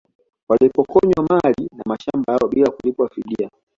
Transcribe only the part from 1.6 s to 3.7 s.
na mashamba yao bila kulipwa fidia